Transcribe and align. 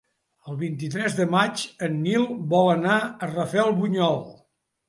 El 0.51 0.55
vint-i-tres 0.61 1.17
de 1.19 1.27
maig 1.35 1.67
en 1.89 2.01
Nil 2.07 2.25
vol 2.55 2.73
anar 2.73 2.97
a 3.27 3.31
Rafelbunyol. 3.37 4.19